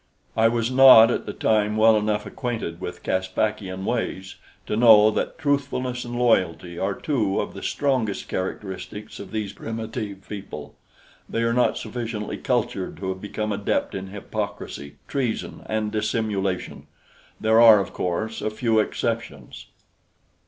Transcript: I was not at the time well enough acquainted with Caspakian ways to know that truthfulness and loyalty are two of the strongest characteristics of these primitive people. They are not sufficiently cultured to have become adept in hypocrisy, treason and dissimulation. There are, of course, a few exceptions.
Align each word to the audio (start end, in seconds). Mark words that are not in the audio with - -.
I 0.35 0.47
was 0.47 0.71
not 0.71 1.11
at 1.11 1.27
the 1.27 1.33
time 1.33 1.77
well 1.77 1.95
enough 1.95 2.25
acquainted 2.25 2.81
with 2.81 3.03
Caspakian 3.03 3.85
ways 3.85 4.33
to 4.65 4.75
know 4.75 5.11
that 5.11 5.37
truthfulness 5.37 6.03
and 6.03 6.17
loyalty 6.17 6.79
are 6.79 6.95
two 6.95 7.39
of 7.39 7.53
the 7.53 7.61
strongest 7.61 8.27
characteristics 8.27 9.19
of 9.19 9.29
these 9.29 9.53
primitive 9.53 10.27
people. 10.27 10.73
They 11.29 11.43
are 11.43 11.53
not 11.53 11.77
sufficiently 11.77 12.37
cultured 12.39 12.97
to 12.97 13.09
have 13.09 13.21
become 13.21 13.51
adept 13.51 13.93
in 13.93 14.07
hypocrisy, 14.07 14.95
treason 15.07 15.61
and 15.67 15.91
dissimulation. 15.91 16.87
There 17.39 17.61
are, 17.61 17.79
of 17.79 17.93
course, 17.93 18.41
a 18.41 18.49
few 18.49 18.79
exceptions. 18.79 19.67